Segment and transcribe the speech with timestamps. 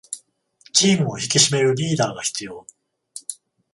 [0.73, 2.65] チームを引き締めるリーダーが必要